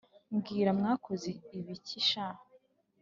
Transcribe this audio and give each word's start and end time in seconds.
mbwira 0.35 0.71
mwakoze 0.79 1.29
ibiki 1.57 1.99
sha!" 2.09 2.27